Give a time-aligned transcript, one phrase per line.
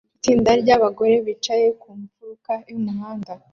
[0.17, 3.31] Itsinda ry'abagore bicaye ku mfuruka y'umuhanda